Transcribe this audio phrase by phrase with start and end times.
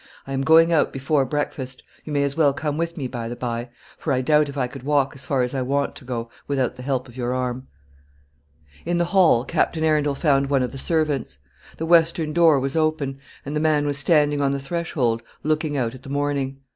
[0.25, 1.83] "I am going out before breakfast.
[2.05, 3.69] You may as well come with me, by the by;
[3.99, 6.73] for I doubt if I could walk as far as I want to go, without
[6.73, 7.67] the help of your arm."
[8.83, 11.37] In the hall Captain Arundel found one of the servants.
[11.77, 15.93] The western door was open, and the man was standing on the threshold looking out
[15.93, 16.61] at the morning.